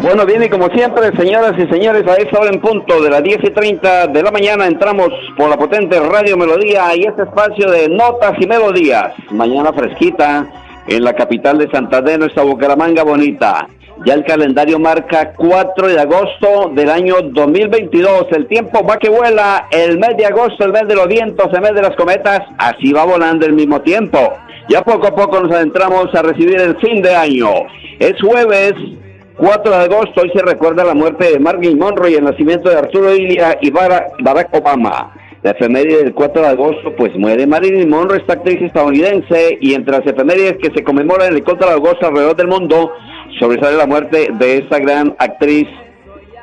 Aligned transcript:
Bueno, 0.00 0.24
bien, 0.24 0.44
y 0.44 0.48
como 0.48 0.68
siempre, 0.68 1.10
señoras 1.16 1.54
y 1.58 1.66
señores, 1.72 2.06
a 2.06 2.14
esta 2.14 2.38
hora 2.38 2.50
en 2.50 2.60
punto 2.60 3.02
de 3.02 3.10
las 3.10 3.20
10 3.20 3.38
y 3.42 3.50
30 3.50 4.06
de 4.06 4.22
la 4.22 4.30
mañana 4.30 4.68
entramos 4.68 5.08
por 5.36 5.50
la 5.50 5.56
potente 5.56 5.98
Radio 5.98 6.36
Melodía 6.36 6.94
y 6.94 7.02
este 7.02 7.22
espacio 7.22 7.68
de 7.68 7.88
Notas 7.88 8.34
y 8.38 8.46
Melodías. 8.46 9.12
Mañana 9.32 9.72
fresquita 9.72 10.46
en 10.86 11.02
la 11.02 11.14
capital 11.14 11.58
de 11.58 11.68
Santander, 11.72 12.20
nuestra 12.20 12.44
Bucaramanga 12.44 13.02
bonita. 13.02 13.66
Ya 14.06 14.14
el 14.14 14.24
calendario 14.24 14.78
marca 14.78 15.32
4 15.36 15.88
de 15.88 15.98
agosto 15.98 16.70
del 16.76 16.90
año 16.90 17.16
2022. 17.20 18.26
El 18.30 18.46
tiempo 18.46 18.86
va 18.86 18.98
que 18.98 19.08
vuela. 19.08 19.66
El 19.72 19.98
mes 19.98 20.16
de 20.16 20.26
agosto, 20.26 20.64
el 20.64 20.72
mes 20.72 20.86
de 20.86 20.94
los 20.94 21.08
vientos, 21.08 21.52
el 21.52 21.60
mes 21.60 21.74
de 21.74 21.82
las 21.82 21.96
cometas. 21.96 22.42
Así 22.56 22.92
va 22.92 23.04
volando 23.04 23.46
el 23.46 23.52
mismo 23.52 23.80
tiempo. 23.80 24.32
Ya 24.68 24.82
poco 24.82 25.08
a 25.08 25.16
poco 25.16 25.40
nos 25.40 25.50
adentramos 25.50 26.14
a 26.14 26.22
recibir 26.22 26.60
el 26.60 26.76
fin 26.76 27.02
de 27.02 27.16
año. 27.16 27.50
Es 27.98 28.14
jueves 28.22 28.74
4 29.38 29.70
de 29.70 29.76
agosto, 29.76 30.22
hoy 30.22 30.32
se 30.34 30.42
recuerda 30.42 30.84
la 30.84 30.94
muerte 30.94 31.30
de 31.30 31.38
Marilyn 31.38 31.78
Monroe 31.78 32.10
y 32.10 32.16
el 32.16 32.24
nacimiento 32.24 32.70
de 32.70 32.76
Arturo 32.76 33.14
Illia 33.14 33.56
y 33.60 33.70
Barack 33.70 34.52
Obama. 34.52 35.14
La 35.44 35.52
efeméride 35.52 36.02
del 36.02 36.12
4 36.12 36.42
de 36.42 36.48
agosto, 36.48 36.92
pues 36.96 37.16
muere 37.16 37.46
Marilyn 37.46 37.88
Monroe, 37.88 38.18
esta 38.18 38.32
actriz 38.32 38.60
estadounidense, 38.60 39.56
y 39.60 39.74
entre 39.74 39.96
las 39.96 40.06
efemérides 40.06 40.56
que 40.60 40.72
se 40.74 40.82
conmemoran 40.82 41.32
el 41.32 41.44
4 41.44 41.68
de 41.68 41.72
agosto 41.72 42.08
alrededor 42.08 42.34
del 42.34 42.48
mundo, 42.48 42.92
sobresale 43.38 43.76
la 43.76 43.86
muerte 43.86 44.28
de 44.32 44.58
esta 44.58 44.80
gran 44.80 45.14
actriz 45.20 45.68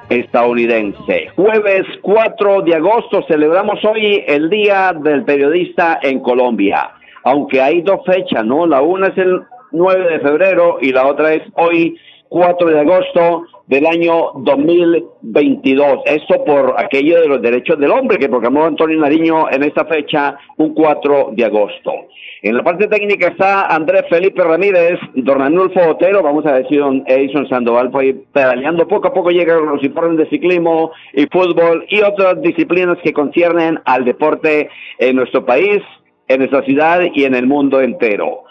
estadounidense. 0.07 1.27
Jueves 1.35 1.83
4 2.01 2.61
de 2.61 2.75
agosto 2.75 3.25
celebramos 3.27 3.83
hoy 3.83 4.23
el 4.25 4.49
Día 4.49 4.93
del 4.93 5.25
Periodista 5.25 5.99
en 6.01 6.21
Colombia, 6.21 6.91
aunque 7.25 7.61
hay 7.61 7.81
dos 7.81 7.99
fechas, 8.05 8.45
¿no? 8.45 8.65
La 8.65 8.81
una 8.81 9.07
es 9.07 9.17
el 9.17 9.41
9 9.73 10.11
de 10.11 10.19
febrero 10.21 10.77
y 10.79 10.93
la 10.93 11.07
otra 11.07 11.33
es 11.33 11.41
hoy 11.55 11.99
4 12.35 12.67
de 12.67 12.79
agosto 12.81 13.45
del 13.67 13.85
año 13.85 14.33
2022. 14.35 15.99
Esto 16.05 16.43
por 16.43 16.75
aquello 16.77 17.21
de 17.21 17.29
los 17.29 17.41
derechos 17.41 17.79
del 17.79 17.91
hombre 17.91 18.17
que 18.17 18.27
proclamó 18.27 18.65
Antonio 18.65 18.99
Nariño 18.99 19.49
en 19.49 19.63
esta 19.63 19.85
fecha, 19.85 20.37
un 20.57 20.73
4 20.73 21.29
de 21.31 21.45
agosto. 21.45 21.93
En 22.41 22.57
la 22.57 22.61
parte 22.61 22.89
técnica 22.89 23.29
está 23.29 23.73
Andrés 23.73 24.03
Felipe 24.09 24.43
Ramírez, 24.43 24.99
don 25.13 25.41
Anulfo 25.41 25.79
Otero, 25.91 26.21
vamos 26.21 26.45
a 26.45 26.55
decir 26.55 26.81
don 26.81 27.05
Edison 27.07 27.47
Sandoval, 27.47 27.89
fue 27.89 28.13
pedaleando 28.33 28.85
poco 28.85 29.07
a 29.07 29.13
poco 29.13 29.31
llegan 29.31 29.65
los 29.65 29.81
informes 29.81 30.17
de 30.17 30.29
ciclismo 30.29 30.91
y 31.13 31.27
fútbol 31.27 31.85
y 31.87 32.01
otras 32.01 32.41
disciplinas 32.41 32.97
que 33.01 33.13
conciernen 33.13 33.79
al 33.85 34.03
deporte 34.03 34.67
en 34.99 35.15
nuestro 35.15 35.45
país, 35.45 35.81
en 36.27 36.39
nuestra 36.39 36.63
ciudad 36.63 36.99
y 37.13 37.23
en 37.23 37.33
el 37.33 37.47
mundo 37.47 37.79
entero. 37.79 38.43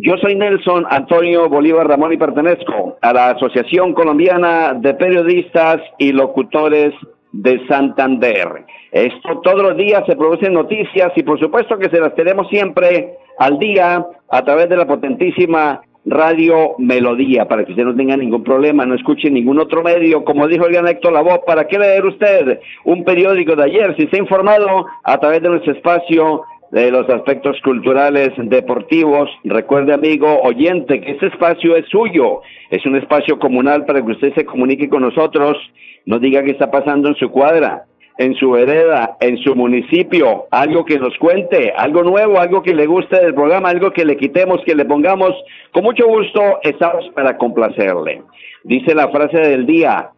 Yo 0.00 0.18
soy 0.18 0.34
Nelson 0.34 0.84
Antonio 0.90 1.48
Bolívar 1.48 1.88
Ramón 1.88 2.12
y 2.12 2.18
pertenezco 2.18 2.98
a 3.00 3.12
la 3.14 3.30
Asociación 3.30 3.94
Colombiana 3.94 4.74
de 4.74 4.92
Periodistas 4.92 5.80
y 5.96 6.12
Locutores 6.12 6.92
de 7.32 7.66
Santander. 7.66 8.66
Esto 8.92 9.40
todos 9.42 9.62
los 9.62 9.76
días 9.78 10.02
se 10.06 10.16
producen 10.16 10.52
noticias 10.52 11.12
y 11.16 11.22
por 11.22 11.40
supuesto 11.40 11.78
que 11.78 11.88
se 11.88 12.00
las 12.00 12.14
tenemos 12.14 12.46
siempre 12.48 13.14
al 13.38 13.58
día 13.58 14.04
a 14.28 14.44
través 14.44 14.68
de 14.68 14.76
la 14.76 14.86
potentísima 14.86 15.80
Radio 16.04 16.74
Melodía, 16.78 17.48
para 17.48 17.64
que 17.64 17.72
usted 17.72 17.84
no 17.84 17.96
tenga 17.96 18.16
ningún 18.16 18.44
problema, 18.44 18.86
no 18.86 18.94
escuche 18.94 19.28
ningún 19.28 19.58
otro 19.58 19.82
medio, 19.82 20.24
como 20.24 20.46
dijo 20.46 20.66
el 20.66 20.74
gran 20.74 20.86
Héctor 20.86 21.12
Lavoe, 21.12 21.40
¿para 21.44 21.66
qué 21.66 21.78
leer 21.78 22.04
usted 22.06 22.60
un 22.84 23.02
periódico 23.02 23.56
de 23.56 23.64
ayer 23.64 23.96
si 23.96 24.04
está 24.04 24.16
informado 24.16 24.86
a 25.02 25.18
través 25.18 25.42
de 25.42 25.48
nuestro 25.48 25.72
espacio 25.72 26.44
de 26.82 26.90
los 26.90 27.08
aspectos 27.08 27.56
culturales, 27.62 28.32
deportivos. 28.36 29.30
Recuerde, 29.44 29.94
amigo 29.94 30.40
oyente, 30.42 31.00
que 31.00 31.12
este 31.12 31.28
espacio 31.28 31.74
es 31.74 31.86
suyo, 31.88 32.42
es 32.70 32.84
un 32.84 32.96
espacio 32.96 33.38
comunal 33.38 33.86
para 33.86 34.04
que 34.04 34.12
usted 34.12 34.34
se 34.34 34.44
comunique 34.44 34.88
con 34.90 35.00
nosotros, 35.00 35.56
nos 36.04 36.20
diga 36.20 36.42
qué 36.42 36.50
está 36.50 36.70
pasando 36.70 37.08
en 37.08 37.14
su 37.14 37.30
cuadra, 37.30 37.86
en 38.18 38.34
su 38.34 38.56
hereda, 38.56 39.16
en 39.20 39.38
su 39.38 39.54
municipio, 39.54 40.44
algo 40.50 40.84
que 40.84 40.98
nos 40.98 41.16
cuente, 41.16 41.72
algo 41.74 42.02
nuevo, 42.02 42.38
algo 42.38 42.62
que 42.62 42.74
le 42.74 42.86
guste 42.86 43.24
del 43.24 43.34
programa, 43.34 43.70
algo 43.70 43.90
que 43.90 44.04
le 44.04 44.18
quitemos, 44.18 44.60
que 44.66 44.74
le 44.74 44.84
pongamos. 44.84 45.32
Con 45.72 45.82
mucho 45.82 46.06
gusto 46.06 46.58
estamos 46.62 47.08
para 47.14 47.38
complacerle. 47.38 48.22
Dice 48.64 48.94
la 48.94 49.08
frase 49.08 49.38
del 49.38 49.64
día, 49.64 50.10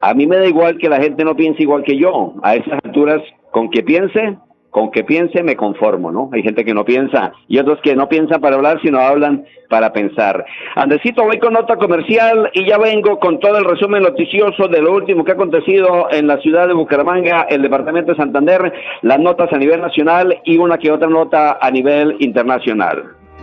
a 0.00 0.14
mí 0.14 0.26
me 0.26 0.38
da 0.38 0.46
igual 0.46 0.78
que 0.78 0.88
la 0.88 1.02
gente 1.02 1.24
no 1.24 1.36
piense 1.36 1.62
igual 1.62 1.82
que 1.82 1.98
yo, 1.98 2.36
a 2.42 2.54
esas 2.56 2.78
alturas, 2.84 3.20
con 3.50 3.68
que 3.68 3.82
piense, 3.82 4.38
con 4.70 4.90
que 4.90 5.04
piense 5.04 5.42
me 5.42 5.56
conformo, 5.56 6.10
¿no? 6.10 6.30
Hay 6.32 6.42
gente 6.42 6.64
que 6.64 6.74
no 6.74 6.84
piensa 6.84 7.32
y 7.48 7.58
otros 7.58 7.80
que 7.82 7.96
no 7.96 8.08
piensan 8.08 8.40
para 8.40 8.56
hablar, 8.56 8.80
sino 8.82 9.00
hablan 9.00 9.44
para 9.68 9.92
pensar. 9.92 10.44
Andesito, 10.74 11.24
voy 11.24 11.38
con 11.38 11.52
nota 11.52 11.76
comercial 11.76 12.50
y 12.54 12.66
ya 12.66 12.78
vengo 12.78 13.18
con 13.18 13.38
todo 13.40 13.58
el 13.58 13.64
resumen 13.64 14.02
noticioso 14.02 14.68
de 14.68 14.82
lo 14.82 14.94
último 14.94 15.24
que 15.24 15.32
ha 15.32 15.34
acontecido 15.34 16.08
en 16.10 16.26
la 16.26 16.38
ciudad 16.38 16.68
de 16.68 16.74
Bucaramanga, 16.74 17.42
el 17.42 17.62
departamento 17.62 18.12
de 18.12 18.18
Santander, 18.18 18.72
las 19.02 19.18
notas 19.18 19.52
a 19.52 19.58
nivel 19.58 19.80
nacional 19.80 20.40
y 20.44 20.56
una 20.56 20.78
que 20.78 20.90
otra 20.90 21.08
nota 21.08 21.58
a 21.60 21.70
nivel 21.70 22.16
internacional. 22.20 23.19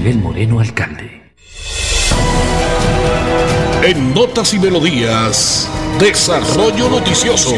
Miguel 0.00 0.22
Moreno, 0.22 0.60
alcalde. 0.60 1.20
En 3.82 4.14
Notas 4.14 4.54
y 4.54 4.58
Melodías, 4.58 5.70
Desarrollo 5.98 6.88
Noticioso. 6.88 7.50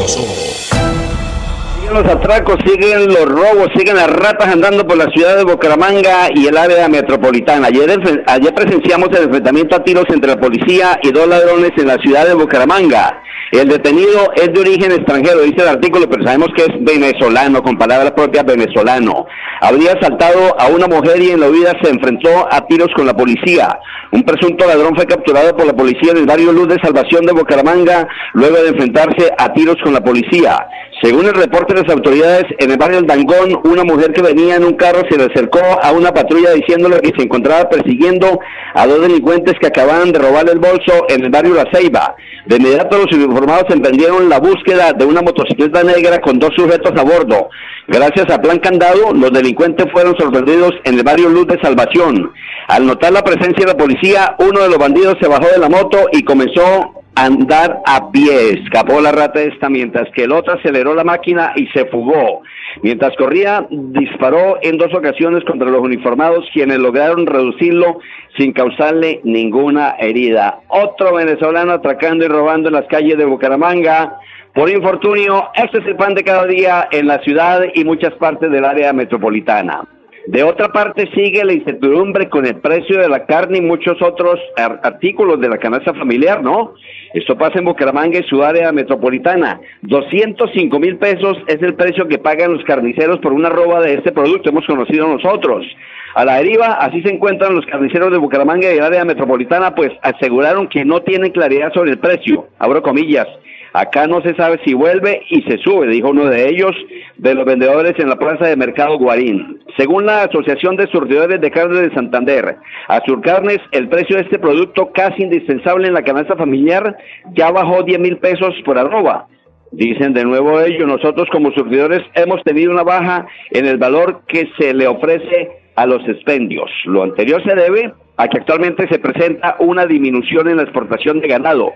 Siguen 1.76 1.94
los 1.94 2.04
atracos, 2.04 2.56
siguen 2.66 3.06
los 3.06 3.26
robos, 3.26 3.68
siguen 3.76 3.94
las 3.94 4.10
ratas 4.10 4.48
andando 4.48 4.84
por 4.84 4.96
la 4.96 5.06
ciudad 5.12 5.36
de 5.36 5.44
Bucaramanga 5.44 6.30
y 6.34 6.48
el 6.48 6.56
área 6.56 6.88
metropolitana. 6.88 7.68
Ayer, 7.68 7.96
ayer 8.26 8.54
presenciamos 8.54 9.10
el 9.10 9.26
enfrentamiento 9.26 9.76
a 9.76 9.84
tiros 9.84 10.06
entre 10.08 10.30
la 10.30 10.40
policía 10.40 10.98
y 11.00 11.12
dos 11.12 11.28
ladrones 11.28 11.70
en 11.76 11.86
la 11.86 11.98
ciudad 11.98 12.26
de 12.26 12.34
Bucaramanga. 12.34 13.22
El 13.52 13.68
detenido 13.68 14.32
es 14.34 14.50
de 14.50 14.60
origen 14.60 14.92
extranjero, 14.92 15.42
dice 15.42 15.60
el 15.60 15.68
artículo, 15.68 16.08
pero 16.08 16.24
sabemos 16.24 16.48
que 16.56 16.62
es 16.62 16.70
venezolano, 16.80 17.62
con 17.62 17.76
palabras 17.76 18.12
propias 18.12 18.46
venezolano. 18.46 19.26
Habría 19.60 19.92
asaltado 19.92 20.58
a 20.58 20.68
una 20.68 20.86
mujer 20.86 21.20
y 21.20 21.32
en 21.32 21.40
la 21.40 21.50
huida 21.50 21.74
se 21.82 21.90
enfrentó 21.90 22.48
a 22.50 22.66
tiros 22.66 22.88
con 22.96 23.04
la 23.04 23.14
policía. 23.14 23.78
Un 24.10 24.22
presunto 24.22 24.66
ladrón 24.66 24.96
fue 24.96 25.04
capturado 25.04 25.54
por 25.54 25.66
la 25.66 25.74
policía 25.74 26.14
del 26.14 26.24
barrio 26.24 26.50
Luz 26.50 26.68
de 26.68 26.80
Salvación 26.82 27.26
de 27.26 27.32
Bucaramanga 27.34 28.08
luego 28.32 28.56
de 28.56 28.70
enfrentarse 28.70 29.30
a 29.36 29.52
tiros 29.52 29.76
con 29.84 29.92
la 29.92 30.00
policía. 30.00 30.66
Según 31.02 31.26
el 31.26 31.34
reporte 31.34 31.74
de 31.74 31.82
las 31.82 31.92
autoridades, 31.92 32.44
en 32.58 32.70
el 32.70 32.78
barrio 32.78 33.00
El 33.00 33.06
Dangón, 33.06 33.60
una 33.64 33.84
mujer 33.84 34.12
que 34.12 34.22
venía 34.22 34.56
en 34.56 34.64
un 34.64 34.74
carro 34.74 35.02
se 35.10 35.18
le 35.18 35.24
acercó 35.24 35.60
a 35.82 35.92
una 35.92 36.12
patrulla 36.12 36.52
diciéndole 36.52 37.00
que 37.00 37.12
se 37.16 37.24
encontraba 37.24 37.68
persiguiendo 37.68 38.38
a 38.74 38.86
dos 38.86 39.02
delincuentes 39.02 39.54
que 39.60 39.66
acababan 39.66 40.12
de 40.12 40.20
robar 40.20 40.48
el 40.48 40.58
bolso 40.58 41.04
en 41.08 41.24
el 41.24 41.30
barrio 41.30 41.54
La 41.54 41.66
Ceiba. 41.72 42.14
De 42.46 42.56
inmediato 42.56 42.98
los 42.98 43.06
uniformados 43.42 43.74
emprendieron 43.74 44.28
la 44.28 44.38
búsqueda 44.38 44.92
de 44.92 45.04
una 45.04 45.20
motocicleta 45.20 45.82
negra 45.82 46.20
con 46.20 46.38
dos 46.38 46.50
sujetos 46.56 46.92
a 46.96 47.02
bordo. 47.02 47.50
Gracias 47.88 48.30
a 48.30 48.40
plan 48.40 48.58
candado, 48.58 49.12
los 49.12 49.32
delincuentes 49.32 49.90
fueron 49.92 50.16
sorprendidos 50.16 50.72
en 50.84 50.94
el 50.94 51.02
barrio 51.02 51.28
Luz 51.28 51.48
de 51.48 51.60
Salvación. 51.60 52.32
Al 52.68 52.86
notar 52.86 53.12
la 53.12 53.24
presencia 53.24 53.66
de 53.66 53.72
la 53.72 53.76
policía, 53.76 54.36
uno 54.38 54.60
de 54.60 54.68
los 54.68 54.78
bandidos 54.78 55.16
se 55.20 55.26
bajó 55.26 55.46
de 55.48 55.58
la 55.58 55.68
moto 55.68 56.06
y 56.12 56.22
comenzó 56.22 57.01
andar 57.14 57.82
a 57.86 58.10
pie. 58.10 58.60
Escapó 58.62 59.00
la 59.00 59.12
rata 59.12 59.40
esta 59.40 59.68
mientras 59.68 60.10
que 60.14 60.24
el 60.24 60.32
otro 60.32 60.54
aceleró 60.54 60.94
la 60.94 61.04
máquina 61.04 61.52
y 61.56 61.66
se 61.68 61.86
fugó. 61.86 62.42
Mientras 62.82 63.14
corría, 63.16 63.66
disparó 63.70 64.58
en 64.62 64.78
dos 64.78 64.94
ocasiones 64.94 65.44
contra 65.44 65.68
los 65.68 65.82
uniformados, 65.82 66.48
quienes 66.52 66.78
lograron 66.78 67.26
reducirlo 67.26 68.00
sin 68.36 68.52
causarle 68.52 69.20
ninguna 69.24 69.96
herida. 69.98 70.60
Otro 70.68 71.14
venezolano 71.14 71.72
atracando 71.72 72.24
y 72.24 72.28
robando 72.28 72.68
en 72.68 72.74
las 72.74 72.86
calles 72.86 73.18
de 73.18 73.26
Bucaramanga. 73.26 74.18
Por 74.54 74.70
infortunio, 74.70 75.48
este 75.54 75.78
es 75.78 75.86
el 75.86 75.96
pan 75.96 76.14
de 76.14 76.24
cada 76.24 76.46
día 76.46 76.88
en 76.90 77.06
la 77.06 77.18
ciudad 77.20 77.62
y 77.74 77.84
muchas 77.84 78.14
partes 78.14 78.50
del 78.50 78.64
área 78.64 78.92
metropolitana. 78.92 79.82
De 80.26 80.44
otra 80.44 80.68
parte, 80.68 81.10
sigue 81.14 81.44
la 81.44 81.52
incertidumbre 81.52 82.28
con 82.28 82.46
el 82.46 82.54
precio 82.56 83.00
de 83.00 83.08
la 83.08 83.26
carne 83.26 83.58
y 83.58 83.60
muchos 83.60 84.00
otros 84.00 84.38
artículos 84.56 85.40
de 85.40 85.48
la 85.48 85.58
canasta 85.58 85.92
familiar, 85.94 86.42
¿no? 86.42 86.74
Esto 87.12 87.36
pasa 87.36 87.58
en 87.58 87.64
Bucaramanga 87.64 88.20
y 88.20 88.28
su 88.28 88.42
área 88.42 88.70
metropolitana. 88.70 89.60
205 89.82 90.78
mil 90.78 90.96
pesos 90.98 91.38
es 91.48 91.60
el 91.60 91.74
precio 91.74 92.06
que 92.06 92.18
pagan 92.18 92.52
los 92.52 92.64
carniceros 92.64 93.18
por 93.18 93.32
una 93.32 93.48
roba 93.48 93.80
de 93.80 93.94
este 93.94 94.12
producto, 94.12 94.50
hemos 94.50 94.66
conocido 94.66 95.08
nosotros. 95.08 95.66
A 96.14 96.24
la 96.24 96.36
deriva, 96.36 96.74
así 96.74 97.02
se 97.02 97.12
encuentran 97.12 97.54
los 97.56 97.66
carniceros 97.66 98.12
de 98.12 98.18
Bucaramanga 98.18 98.72
y 98.72 98.76
el 98.76 98.84
área 98.84 99.04
metropolitana, 99.04 99.74
pues 99.74 99.90
aseguraron 100.02 100.68
que 100.68 100.84
no 100.84 101.02
tienen 101.02 101.32
claridad 101.32 101.72
sobre 101.72 101.92
el 101.92 101.98
precio, 101.98 102.46
abro 102.58 102.80
comillas. 102.82 103.26
Acá 103.72 104.06
no 104.06 104.20
se 104.20 104.34
sabe 104.34 104.60
si 104.64 104.74
vuelve 104.74 105.22
y 105.30 105.42
se 105.42 105.56
sube, 105.58 105.86
dijo 105.86 106.10
uno 106.10 106.26
de 106.26 106.48
ellos, 106.48 106.76
de 107.16 107.34
los 107.34 107.46
vendedores 107.46 107.94
en 107.98 108.10
la 108.10 108.16
plaza 108.16 108.46
de 108.46 108.56
Mercado 108.56 108.98
Guarín. 108.98 109.60
Según 109.78 110.04
la 110.04 110.24
Asociación 110.24 110.76
de 110.76 110.88
Surtidores 110.88 111.40
de 111.40 111.50
Carne 111.50 111.80
de 111.80 111.94
Santander, 111.94 112.56
a 112.88 113.00
Surcarnes 113.06 113.60
el 113.70 113.88
precio 113.88 114.16
de 114.16 114.22
este 114.22 114.38
producto 114.38 114.92
casi 114.92 115.22
indispensable 115.22 115.88
en 115.88 115.94
la 115.94 116.02
canasta 116.02 116.36
familiar 116.36 116.96
ya 117.34 117.50
bajó 117.50 117.82
10 117.82 117.98
mil 117.98 118.18
pesos 118.18 118.54
por 118.66 118.76
arroba. 118.76 119.26
Dicen 119.70 120.12
de 120.12 120.24
nuevo 120.24 120.60
ellos, 120.60 120.86
nosotros 120.86 121.28
como 121.32 121.50
surtidores 121.52 122.02
hemos 122.14 122.42
tenido 122.44 122.72
una 122.72 122.82
baja 122.82 123.26
en 123.52 123.64
el 123.64 123.78
valor 123.78 124.20
que 124.28 124.50
se 124.58 124.74
le 124.74 124.86
ofrece 124.86 125.50
a 125.76 125.86
los 125.86 126.06
expendios. 126.06 126.70
Lo 126.84 127.02
anterior 127.02 127.42
se 127.42 127.54
debe 127.54 127.94
a 128.18 128.28
que 128.28 128.38
actualmente 128.38 128.86
se 128.88 128.98
presenta 128.98 129.56
una 129.60 129.86
disminución 129.86 130.48
en 130.48 130.58
la 130.58 130.64
exportación 130.64 131.20
de 131.20 131.28
ganado 131.28 131.72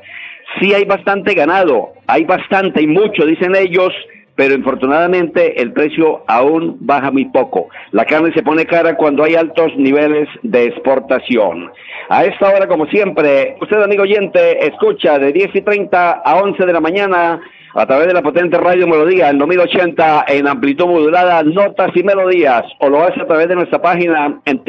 sí 0.60 0.75
hay 0.75 0.84
bastante 0.84 1.34
ganado, 1.34 1.93
hay 2.06 2.25
bastante 2.25 2.82
y 2.82 2.87
mucho, 2.87 3.26
dicen 3.26 3.54
ellos, 3.56 3.93
pero 4.34 4.54
infortunadamente 4.54 5.60
el 5.60 5.72
precio 5.72 6.22
aún 6.28 6.76
baja 6.81 7.10
muy 7.10 7.25
poco. 7.26 7.69
La 7.93 8.04
carne 8.04 8.32
se 8.34 8.43
pone 8.43 8.66
cara 8.66 8.96
cuando 8.96 9.25
hay 9.25 9.34
altos 9.34 9.75
niveles 9.76 10.28
de 10.43 10.64
exportación. 10.64 11.72
A 12.08 12.25
esta 12.25 12.48
hora, 12.54 12.69
como 12.69 12.87
siempre, 12.87 13.56
usted, 13.60 13.82
amigo 13.82 14.02
oyente, 14.02 14.66
escucha 14.66 15.19
de 15.19 15.32
10 15.32 15.56
y 15.56 15.62
30 15.62 16.10
a 16.25 16.37
11 16.37 16.66
de 16.66 16.72
la 16.72 16.81
mañana 16.81 17.40
a 17.76 17.87
través 17.87 18.06
de 18.06 18.14
la 18.14 18.23
potente 18.23 18.56
radio 18.56 18.87
Melodía 18.87 19.28
en 19.28 19.37
2080 19.38 20.25
en 20.28 20.49
amplitud 20.49 20.87
modulada, 20.87 21.43
notas 21.43 21.90
y 21.94 22.02
melodías, 22.02 22.62
o 22.81 22.88
lo 22.88 23.02
hace 23.02 23.20
a 23.20 23.26
través 23.26 23.49
de 23.49 23.56
nuestra 23.56 23.82
página 23.82 24.40
en 24.46 24.62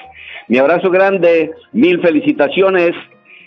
mi 0.48 0.60
abrazo 0.60 0.92
grande, 0.92 1.50
mil 1.72 2.00
felicitaciones 2.02 2.92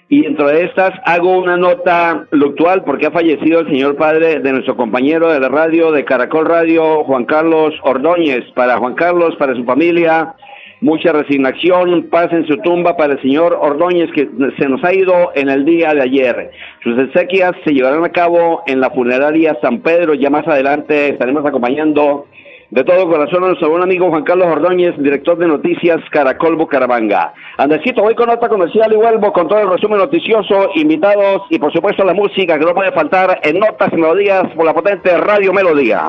y 0.08 0.22
dentro 0.22 0.48
de 0.48 0.64
estas 0.64 0.92
hago 1.04 1.38
una 1.38 1.56
nota 1.56 2.26
luctual 2.30 2.84
porque 2.84 3.06
ha 3.06 3.10
fallecido 3.10 3.60
el 3.60 3.68
señor 3.68 3.96
padre 3.96 4.40
de 4.40 4.52
nuestro 4.52 4.76
compañero 4.76 5.32
de 5.32 5.40
la 5.40 5.48
radio, 5.48 5.92
de 5.92 6.04
Caracol 6.04 6.46
Radio, 6.46 7.04
Juan 7.04 7.24
Carlos 7.24 7.74
Ordóñez. 7.82 8.44
Para 8.54 8.76
Juan 8.76 8.94
Carlos, 8.94 9.34
para 9.36 9.54
su 9.54 9.64
familia, 9.64 10.34
mucha 10.82 11.12
resignación, 11.12 12.08
paz 12.10 12.30
en 12.32 12.46
su 12.46 12.58
tumba 12.58 12.96
para 12.96 13.14
el 13.14 13.22
señor 13.22 13.56
Ordóñez 13.58 14.10
que 14.12 14.28
se 14.58 14.68
nos 14.68 14.84
ha 14.84 14.92
ido 14.92 15.32
en 15.34 15.48
el 15.48 15.64
día 15.64 15.94
de 15.94 16.02
ayer. 16.02 16.50
Sus 16.82 16.98
exequias 16.98 17.52
se 17.64 17.72
llevarán 17.72 18.04
a 18.04 18.10
cabo 18.10 18.62
en 18.66 18.80
la 18.80 18.90
funeraria 18.90 19.56
San 19.62 19.80
Pedro, 19.80 20.12
ya 20.12 20.28
más 20.28 20.46
adelante 20.46 21.08
estaremos 21.08 21.46
acompañando 21.46 22.26
de 22.70 22.84
todo 22.84 23.08
corazón 23.08 23.40
nuestro 23.40 23.70
buen 23.70 23.82
amigo 23.82 24.08
Juan 24.10 24.24
Carlos 24.24 24.48
Ordóñez, 24.48 24.94
director 24.98 25.36
de 25.38 25.46
noticias 25.46 26.00
Caracol 26.10 26.56
Bucaramanga. 26.56 27.32
Andesito, 27.58 28.02
voy 28.02 28.14
con 28.14 28.28
nota 28.28 28.48
comercial 28.48 28.92
y 28.92 28.96
vuelvo 28.96 29.32
con 29.32 29.48
todo 29.48 29.60
el 29.60 29.70
resumen 29.70 29.98
noticioso, 29.98 30.70
invitados 30.74 31.42
y 31.50 31.58
por 31.58 31.72
supuesto 31.72 32.04
la 32.04 32.14
música 32.14 32.58
que 32.58 32.64
no 32.64 32.74
puede 32.74 32.92
faltar 32.92 33.40
en 33.42 33.58
Notas 33.58 33.92
y 33.92 33.96
Melodías 33.96 34.44
por 34.54 34.66
la 34.66 34.74
potente 34.74 35.16
Radio 35.16 35.52
Melodía. 35.52 36.08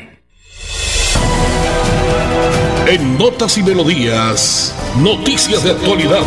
Notas 3.01 3.57
y 3.57 3.63
Melodías, 3.63 4.75
noticias 4.97 5.63
de 5.63 5.71
actualidad. 5.71 6.21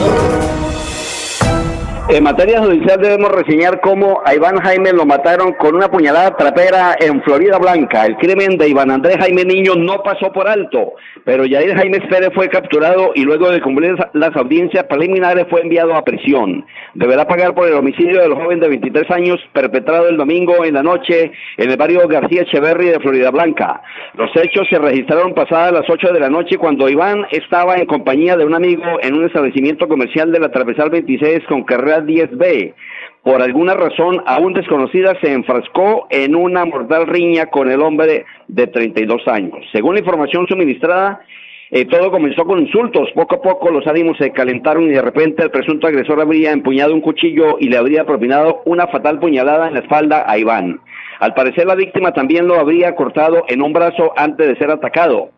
En 2.07 2.23
materia 2.23 2.61
judicial 2.61 3.01
debemos 3.01 3.33
reseñar 3.33 3.81
cómo 3.81 4.21
a 4.27 4.35
Iván 4.35 4.59
Jaime 4.59 4.93
lo 4.93 5.07
mataron 5.07 5.55
con 5.55 5.75
una 5.75 5.89
puñalada 5.89 6.37
trapera 6.37 6.95
en 7.01 7.23
Florida 7.23 7.57
Blanca. 7.59 8.05
El 8.05 8.17
crimen 8.19 8.59
de 8.59 8.69
Iván 8.69 8.91
Andrés 8.91 9.17
Jaime 9.17 9.47
Niño 9.47 9.75
no 9.75 10.03
pasó 10.03 10.31
por 10.31 10.47
alto, 10.47 10.93
pero 11.25 11.47
Yair 11.47 11.75
Jaime 11.75 12.03
Pérez 12.03 12.29
fue 12.35 12.51
capturado 12.51 13.13
y 13.15 13.23
luego 13.23 13.51
de 13.51 13.63
cumplir 13.63 13.97
las 14.13 14.37
audiencias 14.37 14.85
preliminares 14.85 15.47
fue 15.49 15.63
enviado 15.63 15.95
a 15.95 16.05
prisión. 16.05 16.67
Deberá 16.93 17.27
pagar 17.27 17.55
por 17.55 17.69
el 17.69 17.75
homicidio 17.75 18.21
del 18.21 18.35
joven 18.35 18.61
de 18.61 18.69
23 18.69 19.11
años 19.11 19.41
perpetrado 19.55 20.07
el 20.09 20.19
domingo 20.19 20.63
en 20.63 20.75
la 20.75 20.83
noche 20.83 21.33
en 21.57 21.71
el 21.71 21.77
barrio 21.79 22.07
García 22.07 22.43
Echeverry 22.43 22.91
de 22.91 23.01
Florida 23.01 23.31
Blanca. 23.31 23.81
Los 24.13 24.31
hechos 24.37 24.69
se 24.69 24.79
registraron 24.79 25.33
pasadas 25.33 25.73
las 25.73 25.89
8 25.89 26.13
de 26.13 26.21
la 26.21 26.29
noche 26.29 26.59
cuando 26.59 26.87
Iván 26.87 27.25
estaba 27.31 27.77
en 27.77 27.87
compañía 27.87 28.37
de 28.37 28.45
un 28.45 28.55
amigo 28.55 28.85
en 29.01 29.15
un 29.15 29.25
establecimiento 29.25 29.89
comercial 29.89 30.31
de 30.31 30.41
la 30.41 30.51
Travesal 30.51 30.91
26 30.91 31.45
con 31.49 31.65
carrera 31.65 31.94
10B. 32.03 32.75
Por 33.23 33.41
alguna 33.41 33.75
razón 33.75 34.23
aún 34.27 34.53
desconocida 34.53 35.19
se 35.21 35.33
enfrascó 35.33 36.07
en 36.11 36.37
una 36.37 36.65
mortal 36.65 37.07
riña 37.07 37.47
con 37.47 37.71
el 37.71 37.81
hombre 37.81 38.27
de 38.49 38.67
32 38.67 39.27
años. 39.29 39.65
Según 39.73 39.95
la 39.95 40.01
información 40.01 40.47
suministrada, 40.47 41.23
eh, 41.71 41.87
todo 41.87 42.11
comenzó 42.11 42.45
con 42.45 42.61
insultos. 42.61 43.09
Poco 43.15 43.37
a 43.37 43.43
poco 43.43 43.71
los 43.71 43.87
ánimos 43.87 44.19
se 44.19 44.31
calentaron 44.31 44.85
y 44.85 44.93
de 44.93 45.03
repente 45.03 45.43
el 45.43 45.51
presunto 45.51 45.87
agresor 45.87 46.21
habría 46.21 46.53
empuñado 46.53 46.95
un 46.95 47.01
cuchillo 47.01 47.57
y 47.59 47.69
le 47.69 47.79
habría 47.79 48.05
propinado 48.05 48.63
una 48.67 48.87
fatal 48.89 49.19
puñalada 49.19 49.69
en 49.69 49.75
la 49.75 49.81
espalda 49.81 50.25
a 50.27 50.39
Iván. 50.39 50.81
Al 51.21 51.35
parecer 51.35 51.67
la 51.67 51.75
víctima 51.75 52.13
también 52.13 52.47
lo 52.47 52.61
habría 52.61 52.95
cortado 52.95 53.45
en 53.49 53.63
un 53.63 53.73
brazo 53.73 54.13
antes 54.17 54.47
de 54.47 54.57
ser 54.57 54.71
atacado. 54.71 55.31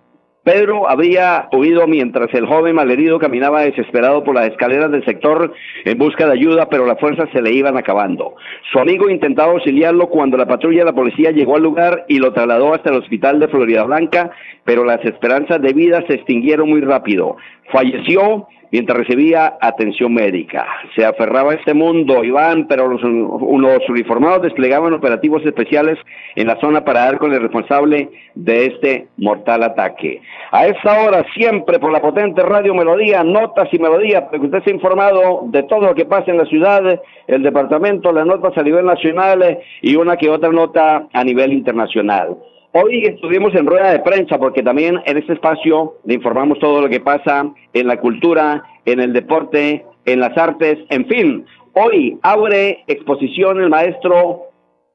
Pedro 0.47 0.89
habría 0.89 1.49
huido 1.51 1.89
mientras 1.89 2.33
el 2.33 2.47
joven 2.47 2.77
malherido 2.77 3.19
caminaba 3.19 3.63
desesperado 3.63 4.23
por 4.23 4.37
las 4.37 4.47
escaleras 4.47 4.93
del 4.93 5.05
sector 5.05 5.53
en 5.85 5.99
busca 5.99 6.25
de 6.25 6.35
ayuda, 6.35 6.69
pero 6.69 6.87
las 6.87 7.01
fuerzas 7.01 7.29
se 7.33 7.43
le 7.43 7.51
iban 7.51 7.77
acabando. 7.77 8.37
Su 8.71 8.79
amigo 8.79 9.11
intentaba 9.11 9.51
auxiliarlo 9.51 10.09
cuando 10.09 10.37
la 10.37 10.47
patrulla 10.47 10.83
de 10.83 10.85
la 10.85 10.93
policía 10.93 11.33
llegó 11.33 11.57
al 11.57 11.65
lugar 11.65 12.05
y 12.07 12.21
lo 12.21 12.33
trasladó 12.33 12.75
hasta 12.75 12.91
el 12.91 12.99
hospital 12.99 13.41
de 13.41 13.49
Florida 13.49 13.83
Blanca, 13.83 14.31
pero 14.63 14.85
las 14.85 15.05
esperanzas 15.05 15.61
de 15.61 15.73
vida 15.73 16.05
se 16.07 16.15
extinguieron 16.15 16.71
muy 16.71 16.81
rápido. 16.81 17.37
Falleció 17.73 18.47
mientras 18.71 18.99
recibía 18.99 19.57
atención 19.61 20.13
médica. 20.15 20.67
Se 20.95 21.05
aferraba 21.05 21.53
a 21.53 21.55
este 21.55 21.75
mundo, 21.75 22.25
Iván, 22.25 22.67
pero 22.69 22.89
los, 22.89 23.03
uniformados 23.03 24.43
desplegaban 24.43 24.93
operativos 24.93 25.45
especiales 25.45 25.99
en 26.35 26.47
la 26.47 26.59
zona 26.61 26.85
para 26.85 27.05
dar 27.05 27.19
con 27.19 27.33
el 27.33 27.41
responsable 27.41 28.11
de 28.35 28.67
este 28.67 29.09
mortal 29.17 29.63
ataque. 29.63 30.21
A 30.51 30.67
esta 30.67 31.01
hora, 31.01 31.25
siempre 31.35 31.79
por 31.79 31.93
la 31.93 32.01
potente 32.01 32.43
radio 32.43 32.75
Melodía, 32.75 33.23
notas 33.25 33.69
y 33.73 33.79
melodía, 33.79 34.27
para 34.27 34.39
que 34.39 34.47
usted 34.47 34.59
esté 34.59 34.71
informado 34.71 35.43
de 35.47 35.63
todo 35.65 35.83
lo 35.83 35.95
que 35.95 36.05
pasa 36.05 36.31
en 36.31 36.39
la 36.39 36.47
ciudad, 36.47 37.01
el 37.27 37.43
departamento, 37.43 38.13
las 38.13 38.27
notas 38.27 38.57
a 38.57 38.63
nivel 38.63 38.85
nacional 38.85 39.59
y 39.83 39.97
una 39.97 40.17
que 40.17 40.31
otra 40.31 40.51
nota 40.51 41.07
a 41.13 41.25
nivel 41.25 41.53
internacional. 41.53 42.37
Hoy 42.79 43.07
estuvimos 43.07 43.55
en 43.55 43.65
rueda 43.65 43.91
de 43.91 44.01
prensa 44.01 44.37
porque 44.37 44.63
también 44.63 45.01
en 45.07 45.17
este 45.17 45.33
espacio 45.33 45.95
le 46.05 46.13
informamos 46.13 46.59
todo 46.59 46.83
lo 46.83 46.91
que 46.91 47.01
pasa 47.01 47.51
en 47.73 47.87
la 47.87 47.99
cultura, 47.99 48.65
en 48.85 49.01
el 49.01 49.15
deporte, 49.15 49.87
en 50.05 50.21
las 50.21 50.37
artes, 50.37 50.81
en 50.91 51.07
fin. 51.07 51.47
Hoy 51.73 52.19
abre 52.21 52.85
exposición 52.87 53.63
el 53.63 53.71
maestro 53.71 54.43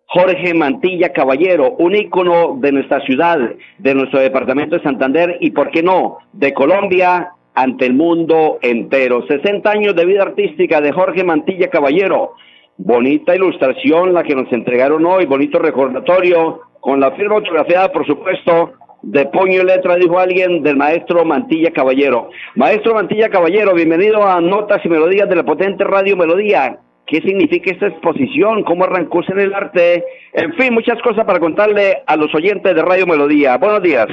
Jorge 0.05 0.53
Mantilla 0.53 1.11
Caballero, 1.11 1.71
un 1.79 1.95
ícono 1.95 2.55
de 2.61 2.71
nuestra 2.71 3.03
ciudad, 3.03 3.39
de 3.79 3.95
nuestro 3.95 4.19
departamento 4.19 4.75
de 4.77 4.83
Santander 4.83 5.37
y, 5.39 5.49
¿por 5.49 5.71
qué 5.71 5.81
no?, 5.81 6.19
de 6.33 6.53
Colombia 6.53 7.31
ante 7.55 7.87
el 7.87 7.95
mundo 7.95 8.59
entero. 8.61 9.25
60 9.25 9.67
años 9.67 9.95
de 9.95 10.05
vida 10.05 10.21
artística 10.21 10.81
de 10.81 10.91
Jorge 10.91 11.23
Mantilla 11.23 11.71
Caballero. 11.71 12.33
Bonita 12.77 13.35
ilustración 13.35 14.13
la 14.13 14.21
que 14.21 14.35
nos 14.35 14.53
entregaron 14.53 15.03
hoy, 15.03 15.25
bonito 15.25 15.57
recordatorio 15.57 16.70
con 16.81 16.99
la 16.99 17.11
firma 17.11 17.35
autografiada, 17.35 17.91
por 17.91 18.05
supuesto, 18.05 18.73
de 19.03 19.25
puño 19.27 19.61
y 19.61 19.65
letra, 19.65 19.95
dijo 19.95 20.19
alguien, 20.19 20.63
del 20.63 20.75
maestro 20.75 21.23
Mantilla 21.23 21.71
Caballero. 21.71 22.29
Maestro 22.55 22.95
Mantilla 22.95 23.29
Caballero, 23.29 23.73
bienvenido 23.73 24.27
a 24.27 24.41
Notas 24.41 24.81
y 24.83 24.89
Melodías 24.89 25.29
de 25.29 25.35
la 25.35 25.43
potente 25.43 25.83
Radio 25.83 26.17
Melodía. 26.17 26.79
¿Qué 27.05 27.21
significa 27.21 27.71
esta 27.71 27.87
exposición? 27.87 28.63
¿Cómo 28.63 28.83
arrancó 28.83 29.21
en 29.27 29.39
el 29.39 29.53
arte? 29.53 30.03
En 30.33 30.53
fin, 30.53 30.73
muchas 30.73 31.01
cosas 31.01 31.25
para 31.25 31.39
contarle 31.39 32.03
a 32.05 32.15
los 32.15 32.33
oyentes 32.33 32.75
de 32.75 32.81
Radio 32.81 33.05
Melodía. 33.05 33.57
Buenos 33.57 33.83
días. 33.83 34.07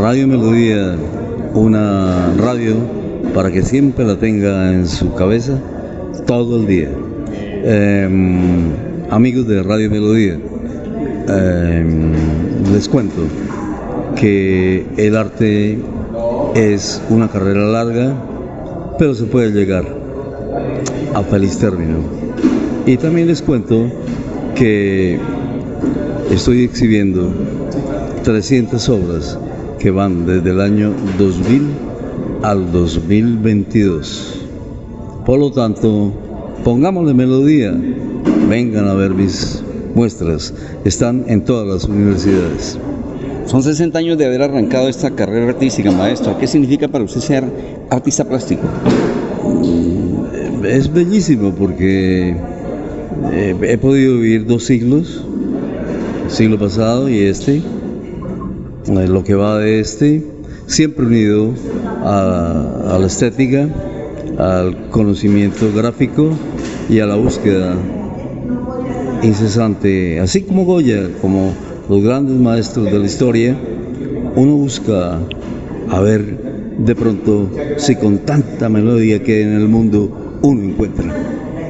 Radio 0.00 0.28
Melodía, 0.28 0.96
una 1.54 2.32
radio 2.38 2.74
para 3.34 3.50
que 3.50 3.62
siempre 3.62 4.04
la 4.04 4.18
tenga 4.18 4.72
en 4.72 4.86
su 4.86 5.14
cabeza 5.14 5.60
todo 6.26 6.58
el 6.58 6.66
día. 6.66 6.88
Eh, 7.62 8.88
amigos 9.10 9.48
de 9.48 9.60
Radio 9.64 9.90
Melodía, 9.90 10.38
em, 11.28 12.12
les 12.72 12.88
cuento 12.88 13.22
que 14.14 14.86
el 14.96 15.16
arte 15.16 15.78
es 16.54 17.02
una 17.10 17.28
carrera 17.28 17.64
larga, 17.64 18.14
pero 18.98 19.14
se 19.16 19.24
puede 19.24 19.50
llegar 19.50 19.84
a 21.12 21.22
feliz 21.22 21.58
término. 21.58 21.98
Y 22.86 22.96
también 22.98 23.26
les 23.26 23.42
cuento 23.42 23.90
que 24.54 25.18
estoy 26.30 26.62
exhibiendo 26.62 27.32
300 28.22 28.88
obras 28.90 29.38
que 29.80 29.90
van 29.90 30.24
desde 30.24 30.50
el 30.50 30.60
año 30.60 30.92
2000 31.18 31.62
al 32.42 32.70
2022. 32.70 34.46
Por 35.26 35.40
lo 35.40 35.50
tanto, 35.50 36.12
pongámosle 36.62 37.12
melodía 37.12 37.74
vengan 38.50 38.88
a 38.88 38.94
ver 38.94 39.14
mis 39.14 39.62
muestras. 39.94 40.52
Están 40.84 41.24
en 41.28 41.44
todas 41.44 41.66
las 41.68 41.84
universidades. 41.84 42.76
Son 43.46 43.62
60 43.62 43.96
años 43.96 44.18
de 44.18 44.26
haber 44.26 44.42
arrancado 44.42 44.88
esta 44.88 45.12
carrera 45.12 45.50
artística, 45.50 45.90
maestro. 45.92 46.36
¿Qué 46.36 46.48
significa 46.48 46.88
para 46.88 47.04
usted 47.04 47.20
ser 47.20 47.44
artista 47.90 48.24
plástico? 48.24 48.62
Mm, 49.44 50.64
es 50.64 50.92
bellísimo 50.92 51.54
porque 51.54 52.36
eh, 53.32 53.56
he 53.62 53.78
podido 53.78 54.14
vivir 54.16 54.46
dos 54.46 54.64
siglos, 54.64 55.24
el 56.24 56.30
siglo 56.30 56.58
pasado 56.58 57.08
y 57.08 57.20
este, 57.20 57.58
eh, 57.58 59.06
lo 59.06 59.22
que 59.22 59.34
va 59.34 59.58
de 59.58 59.78
este, 59.78 60.24
siempre 60.66 61.06
unido 61.06 61.54
a 62.02 62.96
la 62.98 63.06
estética, 63.06 63.68
al 64.38 64.90
conocimiento 64.90 65.72
gráfico 65.72 66.30
y 66.88 66.98
a 66.98 67.06
la 67.06 67.14
búsqueda 67.14 67.76
incesante, 69.22 70.20
así 70.20 70.42
como 70.42 70.64
Goya, 70.64 71.08
como 71.20 71.52
los 71.88 72.02
grandes 72.02 72.36
maestros 72.36 72.86
de 72.86 72.98
la 72.98 73.06
historia, 73.06 73.56
uno 74.36 74.56
busca 74.56 75.18
a 75.90 76.00
ver 76.00 76.38
de 76.78 76.94
pronto 76.94 77.50
si 77.76 77.96
con 77.96 78.18
tanta 78.18 78.68
melodía 78.68 79.22
que 79.22 79.36
hay 79.36 79.42
en 79.42 79.54
el 79.54 79.68
mundo 79.68 80.38
uno 80.42 80.62
encuentra. 80.62 81.14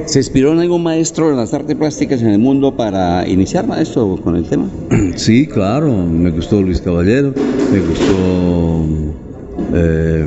¿Se 0.05 0.19
inspiró 0.19 0.53
en 0.53 0.59
algún 0.59 0.83
maestro 0.83 1.29
de 1.29 1.35
las 1.35 1.53
artes 1.53 1.75
plásticas 1.75 2.21
en 2.21 2.29
el 2.29 2.39
mundo 2.39 2.75
para 2.75 3.27
iniciar, 3.27 3.67
maestro, 3.67 4.17
con 4.23 4.35
el 4.35 4.45
tema? 4.45 4.69
Sí, 5.15 5.45
claro, 5.45 5.91
me 5.91 6.31
gustó 6.31 6.61
Luis 6.61 6.81
Caballero, 6.81 7.33
me 7.71 7.79
gustó 7.79 8.85
eh, 9.73 10.25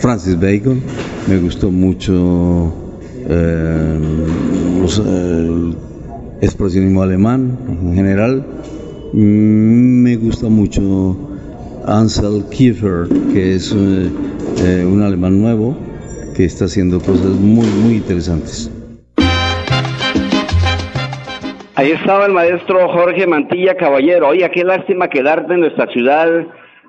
Francis 0.00 0.38
Bacon, 0.38 0.82
me 1.28 1.38
gustó 1.38 1.70
mucho 1.70 2.72
eh, 3.28 3.98
los, 4.78 4.98
el 4.98 5.74
expresionismo 6.40 7.02
alemán 7.02 7.58
en 7.68 7.94
general. 7.94 8.44
Mm, 9.12 10.02
me 10.02 10.16
gusta 10.16 10.48
mucho 10.48 11.16
Ansel 11.86 12.44
Kiefer, 12.50 13.08
que 13.32 13.54
es 13.54 13.72
eh, 13.72 14.10
eh, 14.64 14.84
un 14.84 15.02
alemán 15.02 15.40
nuevo 15.40 15.76
que 16.36 16.44
está 16.44 16.66
haciendo 16.66 17.00
cosas 17.00 17.32
muy, 17.40 17.66
muy 17.66 17.94
interesantes. 17.94 18.70
Ahí 21.74 21.92
estaba 21.92 22.26
el 22.26 22.32
maestro 22.32 22.88
Jorge 22.88 23.26
Mantilla 23.26 23.76
Caballero. 23.76 24.28
Oye, 24.28 24.50
qué 24.52 24.64
lástima 24.64 25.08
que 25.08 25.20
el 25.20 25.28
arte 25.28 25.54
en 25.54 25.60
nuestra 25.60 25.86
ciudad, 25.92 26.28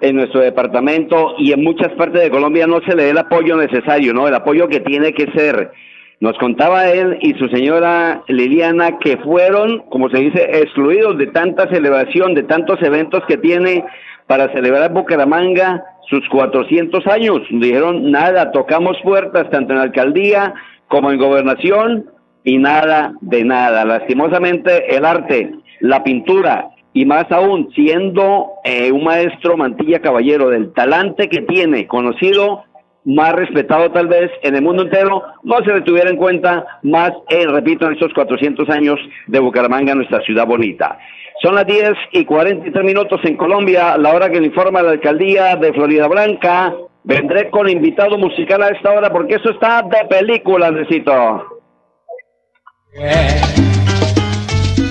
en 0.02 0.16
nuestro 0.16 0.42
departamento 0.42 1.36
y 1.38 1.52
en 1.52 1.64
muchas 1.64 1.92
partes 1.94 2.22
de 2.22 2.30
Colombia 2.32 2.66
no 2.66 2.82
se 2.82 2.96
le 2.96 3.04
dé 3.04 3.10
el 3.12 3.18
apoyo 3.20 3.56
necesario, 3.56 4.14
¿no? 4.14 4.28
El 4.28 4.34
apoyo 4.34 4.68
que 4.68 4.80
tiene 4.80 5.14
que 5.14 5.32
ser. 5.32 5.72
Nos 6.22 6.38
contaba 6.38 6.90
él 6.90 7.18
y 7.22 7.34
su 7.36 7.48
señora 7.48 8.24
Liliana 8.28 9.00
que 9.00 9.18
fueron, 9.18 9.84
como 9.90 10.10
se 10.10 10.20
dice, 10.20 10.50
excluidos 10.60 11.18
de 11.18 11.28
tanta 11.28 11.70
celebración, 11.70 12.34
de 12.34 12.44
tantos 12.44 12.82
eventos 12.82 13.24
que 13.26 13.38
tiene 13.38 13.86
para 14.28 14.52
celebrar 14.52 14.92
Bucaramanga 14.92 15.82
sus 16.10 16.28
400 16.28 17.08
años. 17.08 17.40
Dijeron, 17.50 18.12
nada, 18.12 18.52
tocamos 18.52 18.98
puertas 19.02 19.50
tanto 19.50 19.72
en 19.72 19.78
la 19.78 19.86
alcaldía 19.86 20.54
como 20.90 21.10
en 21.12 21.20
gobernación 21.20 22.06
y 22.44 22.58
nada 22.58 23.14
de 23.22 23.46
nada. 23.46 23.86
Lastimosamente 23.86 24.94
el 24.94 25.06
arte, 25.06 25.54
la 25.80 26.04
pintura 26.04 26.70
y 26.92 27.06
más 27.06 27.32
aún 27.32 27.70
siendo 27.74 28.56
eh, 28.66 28.92
un 28.92 29.06
maestro 29.06 29.56
Mantilla 29.56 30.00
Caballero 30.00 30.50
del 30.50 30.74
talante 30.74 31.30
que 31.30 31.44
tiene, 31.44 31.88
conocido 31.88 32.66
más 33.06 33.34
respetado 33.34 33.92
tal 33.92 34.08
vez 34.08 34.32
en 34.44 34.56
el 34.56 34.62
mundo 34.62 34.84
entero, 34.84 35.24
no 35.44 35.58
se 35.64 35.74
le 35.74 35.82
tuviera 35.82 36.10
en 36.10 36.18
cuenta 36.18 36.80
más, 36.84 37.12
eh, 37.30 37.46
repito, 37.48 37.88
en 37.88 37.94
estos 37.94 38.14
400 38.14 38.70
años 38.70 39.00
de 39.28 39.40
Bucaramanga, 39.40 39.96
nuestra 39.96 40.22
ciudad 40.22 40.46
bonita. 40.46 40.98
Son 41.42 41.56
las 41.56 41.66
10 41.66 41.94
y 42.12 42.26
43 42.26 42.84
minutos 42.84 43.22
en 43.24 43.38
Colombia, 43.38 43.98
la 43.98 44.14
hora 44.14 44.30
que 44.30 44.42
le 44.42 44.48
informa 44.48 44.82
la 44.82 44.92
alcaldía 44.92 45.56
de 45.56 45.72
Florida 45.72 46.08
Blanca. 46.08 46.74
Vendré 47.04 47.50
con 47.50 47.70
invitado 47.70 48.18
musical 48.18 48.62
a 48.62 48.70
esta 48.70 48.92
hora 48.92 49.10
porque 49.10 49.36
eso 49.36 49.52
está 49.52 49.82
de 49.84 50.06
película, 50.10 50.70
necesito. 50.70 51.62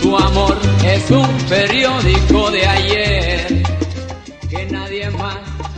Tu 0.03 0.17
amor 0.17 0.57
es 0.87 1.11
un 1.11 1.29
periódico 1.51 2.51
de 2.51 2.67
ayer 2.67 3.47
que 4.49 4.73
nadie 4.73 5.11
más 5.11 5.78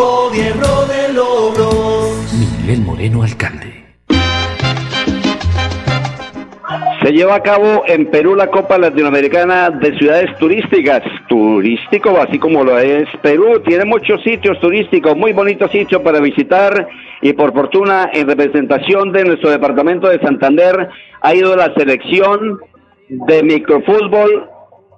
Gobierno 0.00 0.86
de 0.86 1.12
logros. 1.12 2.32
Miguel 2.32 2.80
Moreno, 2.80 3.22
alcalde. 3.22 3.84
Se 7.02 7.12
lleva 7.12 7.34
a 7.34 7.42
cabo 7.42 7.82
en 7.86 8.10
Perú 8.10 8.34
la 8.34 8.46
Copa 8.46 8.78
Latinoamericana 8.78 9.68
de 9.68 9.94
Ciudades 9.98 10.34
Turísticas. 10.38 11.02
Turístico, 11.28 12.18
así 12.18 12.38
como 12.38 12.64
lo 12.64 12.78
es 12.78 13.10
Perú. 13.20 13.60
Tiene 13.60 13.84
muchos 13.84 14.22
sitios 14.22 14.58
turísticos, 14.60 15.14
muy 15.18 15.34
bonitos 15.34 15.70
sitios 15.70 16.00
para 16.00 16.18
visitar. 16.20 16.88
Y 17.20 17.34
por 17.34 17.52
fortuna, 17.52 18.08
en 18.10 18.26
representación 18.26 19.12
de 19.12 19.24
nuestro 19.26 19.50
departamento 19.50 20.08
de 20.08 20.18
Santander, 20.20 20.88
ha 21.20 21.34
ido 21.34 21.54
la 21.56 21.74
selección 21.74 22.58
de 23.10 23.42
microfútbol 23.42 24.48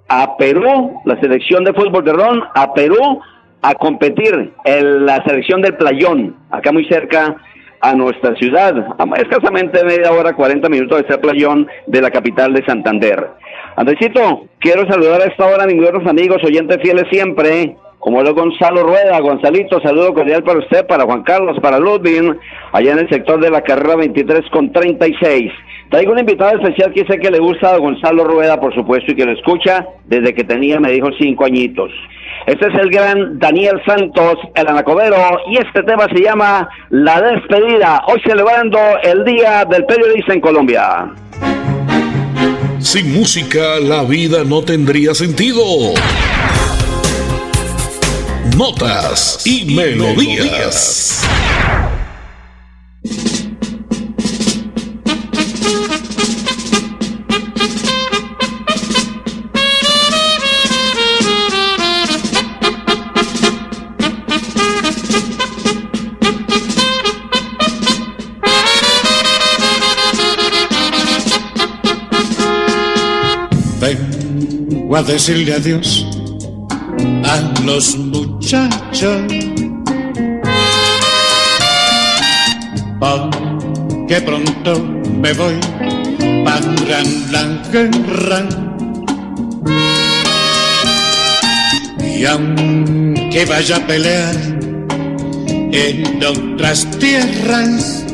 a 0.07 0.37
Perú, 0.37 1.01
la 1.03 1.19
selección 1.19 1.65
de 1.65 1.73
fútbol 1.73 2.05
de 2.05 2.13
Ron 2.13 2.41
a 2.55 2.73
Perú 2.73 3.19
a 3.63 3.73
competir 3.75 4.51
en 4.65 5.05
la 5.05 5.23
selección 5.25 5.61
del 5.61 5.75
Playón, 5.75 6.35
acá 6.51 6.71
muy 6.71 6.85
cerca 6.85 7.37
a 7.79 7.95
nuestra 7.95 8.35
ciudad, 8.35 8.75
a 8.97 9.03
escasamente 9.19 9.83
media 9.83 10.11
hora, 10.11 10.33
40 10.33 10.69
minutos 10.69 11.01
de 11.01 11.07
ser 11.07 11.21
Playón 11.21 11.67
de 11.87 12.01
la 12.01 12.11
capital 12.11 12.53
de 12.53 12.63
Santander. 12.65 13.29
Andresito, 13.75 14.47
quiero 14.59 14.85
saludar 14.89 15.21
a 15.21 15.25
esta 15.25 15.45
hora 15.45 15.63
a 15.63 15.67
mis 15.67 15.77
buenos 15.77 16.05
amigos, 16.07 16.43
oyentes 16.43 16.77
fieles 16.81 17.05
siempre, 17.09 17.75
como 17.99 18.21
lo 18.21 18.33
Gonzalo 18.33 18.83
Rueda, 18.83 19.19
Gonzalito, 19.21 19.79
saludo 19.81 20.13
cordial 20.13 20.43
para 20.43 20.59
usted, 20.59 20.85
para 20.85 21.05
Juan 21.05 21.23
Carlos, 21.23 21.57
para 21.61 21.79
Ludwig, 21.79 22.37
allá 22.73 22.91
en 22.91 22.99
el 22.99 23.09
sector 23.09 23.39
de 23.41 23.49
la 23.49 23.61
carrera 23.61 23.95
23 23.95 24.41
con 24.51 24.73
36. 24.73 25.51
Traigo 25.89 26.11
un 26.11 26.19
invitado 26.19 26.57
especial 26.57 26.91
que 26.91 27.05
sé 27.05 27.17
que 27.17 27.31
le 27.31 27.39
gusta 27.39 27.73
a 27.73 27.77
Gonzalo 27.77 28.25
Rueda, 28.25 28.59
por 28.59 28.75
supuesto, 28.75 29.13
y 29.13 29.15
que 29.15 29.25
lo 29.25 29.31
escucha 29.31 29.87
desde 30.05 30.33
que 30.33 30.43
tenía, 30.43 30.81
me 30.81 30.91
dijo, 30.91 31.09
cinco 31.17 31.45
añitos. 31.45 31.91
Este 32.45 32.67
es 32.67 32.73
el 32.75 32.89
gran 32.89 33.39
Daniel 33.39 33.81
Santos, 33.85 34.35
el 34.55 34.67
anacobero, 34.67 35.15
y 35.49 35.57
este 35.57 35.81
tema 35.83 36.07
se 36.13 36.21
llama 36.21 36.67
La 36.89 37.21
despedida, 37.21 38.03
hoy 38.07 38.21
celebrando 38.25 38.77
el 39.01 39.23
Día 39.23 39.63
del 39.65 39.85
Periodista 39.85 40.33
en 40.33 40.41
Colombia. 40.41 41.09
Sin 42.79 43.13
música 43.13 43.79
la 43.79 44.03
vida 44.03 44.43
no 44.43 44.61
tendría 44.61 45.13
sentido. 45.13 45.63
Notas 48.57 49.41
y, 49.45 49.73
melodías. 49.73 51.25
Decirle 75.03 75.53
adiós 75.53 76.05
a 77.23 77.61
los 77.63 77.97
muchachos. 77.97 79.21
Porque 82.99 84.21
pronto 84.21 84.79
me 85.21 85.33
voy 85.33 85.59
para 86.45 87.03
la 87.31 87.43
guerra. 87.71 88.47
Y 92.17 92.25
aunque 92.25 93.45
vaya 93.45 93.77
a 93.77 93.87
pelear 93.87 94.35
en 95.71 96.23
otras 96.23 96.89
tierras, 96.99 98.05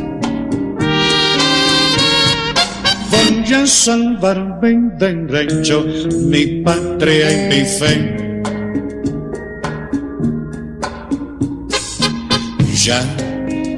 voy 3.49 3.57
a 3.57 3.65
salvarme 3.65 4.91
del 4.99 5.27
rancho, 5.27 5.83
mi 6.27 6.61
patria 6.61 7.31
y 7.31 7.49
mi 7.49 7.65
fe. 7.65 7.93
Ya 12.83 13.01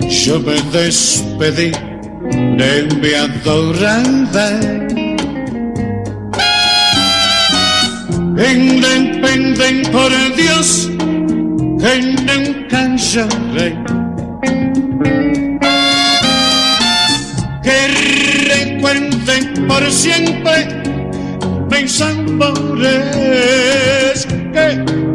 yo 0.09 0.39
me 0.39 0.61
despedí 0.77 1.71
de 2.57 2.87
mi 3.01 3.13
adorada. 3.13 4.59
Independen 8.53 9.83
por 9.91 10.11
Dios 10.35 10.89
que 11.79 12.01
nunca 12.27 12.95
lloré. 12.97 13.90
Por 19.81 19.91
siempre 19.91 20.67
mis 21.69 22.01
amores 22.01 23.07
que 24.53 25.10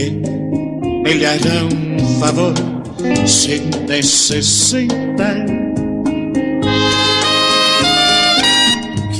¿Quién 0.00 0.22
me 1.02 1.14
le 1.14 1.26
hará 1.26 1.64
un 1.64 1.98
favor 2.18 2.54
sin 3.26 3.68
necesitar? 3.86 5.44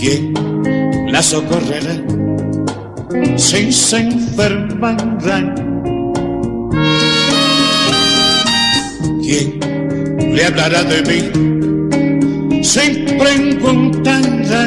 ¿Quién 0.00 0.32
la 1.12 1.22
socorrerá 1.22 1.96
si 3.36 3.70
se 3.70 3.98
enfermará? 3.98 5.54
¿Quién 9.22 9.60
le 10.34 10.46
hablará 10.46 10.82
de 10.84 11.02
mí 11.02 12.62
sin 12.64 13.04
preguntará? 13.18 14.64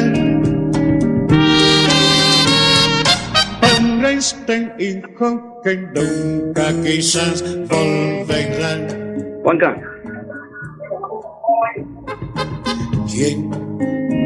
Para 3.60 4.10
este 4.12 4.72
hijo 4.78 5.53
que 5.64 5.76
nunca 5.76 6.64
quizás 6.82 7.42
volverá. 7.68 8.76
Juanca. 9.42 9.76
¿Quién 13.10 13.48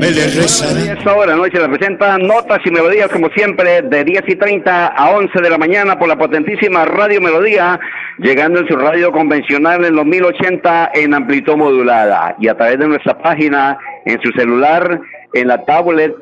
me 0.00 0.10
le 0.10 0.24
rezará. 0.26 0.92
Esta 0.92 1.14
hora 1.14 1.36
noche 1.36 1.58
la 1.58 1.68
presenta 1.68 2.18
Notas 2.18 2.60
y 2.64 2.70
Melodías, 2.70 3.08
como 3.08 3.28
siempre, 3.30 3.82
de 3.82 4.04
10 4.04 4.24
y 4.28 4.36
30 4.36 4.86
a 4.88 5.10
11 5.10 5.40
de 5.40 5.50
la 5.50 5.58
mañana 5.58 5.98
por 5.98 6.08
la 6.08 6.16
potentísima 6.16 6.84
Radio 6.84 7.20
Melodía, 7.20 7.78
llegando 8.18 8.60
en 8.60 8.68
su 8.68 8.76
radio 8.76 9.12
convencional 9.12 9.84
en 9.84 9.94
los 9.96 10.06
1080 10.06 10.90
en 10.94 11.14
amplitud 11.14 11.56
modulada 11.56 12.36
y 12.38 12.48
a 12.48 12.56
través 12.56 12.78
de 12.78 12.88
nuestra 12.88 13.18
página, 13.18 13.78
en 14.04 14.20
su 14.22 14.30
celular, 14.32 15.00
en 15.34 15.48
la 15.48 15.64
tablet 15.64 16.14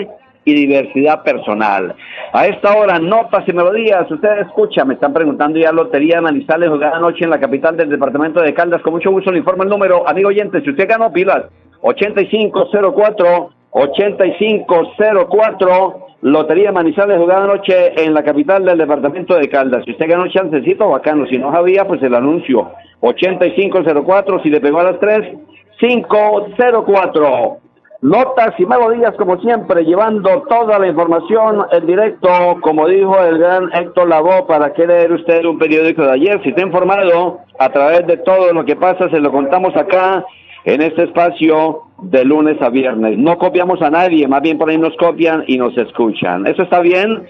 y 0.48 0.54
diversidad 0.54 1.24
personal. 1.24 1.94
A 2.32 2.48
esta 2.48 2.78
hora, 2.78 3.00
notas 3.00 3.44
y 3.48 3.52
melodías, 3.52 4.10
ustedes 4.10 4.48
escuchan, 4.48 4.88
me 4.88 4.94
están 4.94 5.12
preguntando 5.14 5.60
ya 5.60 5.74
Lotería 5.74 6.22
Manizales 6.22 6.70
jugada 6.70 6.96
anoche 6.96 7.26
en 7.26 7.32
la 7.32 7.40
capital 7.40 7.76
del 7.76 7.90
departamento 7.90 8.40
de 8.40 8.54
Caldas, 8.54 8.82
con 8.82 8.94
mucho 8.94 9.12
gusto 9.12 9.30
le 9.30 9.40
informo 9.40 9.64
el 9.64 9.70
número, 9.70 10.08
amigo 10.08 10.30
oyente, 10.30 10.62
si 10.62 10.70
usted 10.70 10.88
ganó 10.88 11.12
pilas, 11.12 11.48
8504, 11.82 13.50
8504, 13.72 16.06
Lotería 16.22 16.72
Manizales 16.72 17.18
jugada 17.18 17.44
anoche 17.44 18.02
en 18.02 18.14
la 18.14 18.24
capital 18.24 18.64
del 18.64 18.78
departamento 18.78 19.36
de 19.36 19.50
Caldas. 19.50 19.84
Si 19.84 19.92
usted 19.92 20.10
ganó 20.10 20.30
chancecito, 20.30 20.88
bacano. 20.90 21.28
Si 21.28 21.38
no 21.38 21.52
sabía, 21.52 21.86
pues 21.86 22.02
el 22.02 22.16
anuncio. 22.16 22.72
8504, 23.02 24.42
si 24.42 24.50
le 24.50 24.60
pegó 24.60 24.80
a 24.80 24.86
las 24.86 25.00
3, 25.00 25.38
504. 25.80 27.67
Notas 28.02 28.54
y 28.60 28.66
melodías 28.66 29.16
como 29.18 29.40
siempre, 29.42 29.84
llevando 29.84 30.44
toda 30.48 30.78
la 30.78 30.88
información 30.88 31.66
en 31.72 31.88
directo, 31.88 32.30
como 32.62 32.88
dijo 32.88 33.18
el 33.24 33.40
gran 33.40 33.74
Héctor 33.74 34.08
Lavoe, 34.08 34.46
para 34.48 34.72
que 34.74 34.86
leer 34.86 35.12
usted 35.12 35.44
un 35.46 35.58
periódico 35.58 36.04
de 36.04 36.12
ayer. 36.12 36.40
Si 36.44 36.50
está 36.50 36.62
informado 36.62 37.40
a 37.58 37.70
través 37.70 38.06
de 38.06 38.18
todo 38.18 38.54
lo 38.54 38.64
que 38.66 38.76
pasa, 38.76 39.10
se 39.10 39.20
lo 39.20 39.32
contamos 39.32 39.76
acá 39.76 40.24
en 40.66 40.82
este 40.84 41.06
espacio 41.06 41.86
de 42.04 42.24
lunes 42.24 42.62
a 42.62 42.70
viernes. 42.70 43.18
No 43.18 43.40
copiamos 43.40 43.82
a 43.82 43.90
nadie, 43.90 44.28
más 44.28 44.44
bien 44.44 44.60
por 44.60 44.70
ahí 44.70 44.78
nos 44.78 44.96
copian 44.98 45.44
y 45.48 45.58
nos 45.58 45.76
escuchan. 45.76 46.46
Eso 46.46 46.62
está 46.64 46.82
bien 46.82 47.24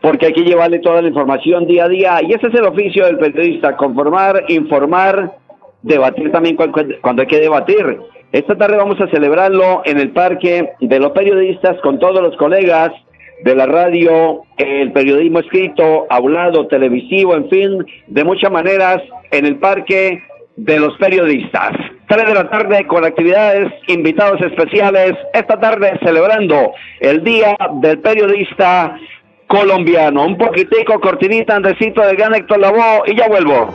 porque 0.00 0.26
hay 0.26 0.32
que 0.32 0.44
llevarle 0.44 0.78
toda 0.78 1.02
la 1.02 1.08
información 1.08 1.66
día 1.66 1.84
a 1.84 1.88
día 1.88 2.20
y 2.22 2.32
ese 2.32 2.46
es 2.46 2.54
el 2.54 2.64
oficio 2.64 3.04
del 3.04 3.18
periodista, 3.18 3.76
conformar, 3.76 4.44
informar, 4.48 5.32
debatir 5.82 6.32
también 6.32 6.56
cuando 6.56 7.22
hay 7.22 7.28
que 7.28 7.40
debatir. 7.40 7.98
Esta 8.34 8.56
tarde 8.56 8.76
vamos 8.76 9.00
a 9.00 9.06
celebrarlo 9.10 9.82
en 9.84 10.00
el 10.00 10.10
Parque 10.10 10.72
de 10.80 10.98
los 10.98 11.12
Periodistas 11.12 11.80
con 11.82 12.00
todos 12.00 12.20
los 12.20 12.36
colegas 12.36 12.90
de 13.44 13.54
la 13.54 13.64
radio, 13.64 14.42
el 14.56 14.90
periodismo 14.90 15.38
escrito, 15.38 16.08
hablado, 16.10 16.66
televisivo, 16.66 17.36
en 17.36 17.48
fin, 17.48 17.86
de 18.08 18.24
muchas 18.24 18.50
maneras 18.50 19.00
en 19.30 19.46
el 19.46 19.60
Parque 19.60 20.20
de 20.56 20.80
los 20.80 20.96
Periodistas. 20.98 21.74
Tres 22.08 22.26
de 22.26 22.34
la 22.34 22.50
tarde 22.50 22.84
con 22.88 23.04
actividades, 23.04 23.72
invitados 23.86 24.40
especiales, 24.40 25.12
esta 25.32 25.60
tarde 25.60 25.96
celebrando 26.02 26.72
el 26.98 27.22
Día 27.22 27.56
del 27.82 28.00
Periodista 28.00 28.98
Colombiano. 29.46 30.26
Un 30.26 30.36
poquitico, 30.36 30.98
cortinita, 30.98 31.54
andecito 31.54 32.00
del 32.00 32.16
gran 32.16 32.34
Héctor 32.34 32.58
Lavoe 32.58 33.04
y 33.06 33.16
ya 33.16 33.28
vuelvo. 33.28 33.72